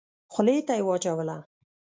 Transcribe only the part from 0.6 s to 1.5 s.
ته يې واچوله.